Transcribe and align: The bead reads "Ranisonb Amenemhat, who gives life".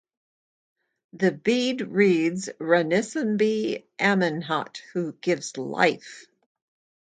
The 1.13 1.31
bead 1.31 1.81
reads 1.81 2.49
"Ranisonb 2.59 3.83
Amenemhat, 3.99 4.77
who 4.93 5.11
gives 5.13 5.57
life". 5.59 6.25